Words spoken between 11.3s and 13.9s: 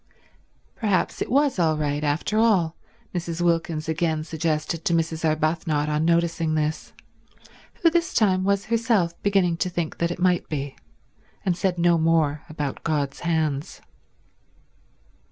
and said no more about God's hands.